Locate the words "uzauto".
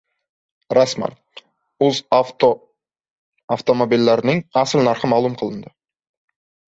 1.87-2.49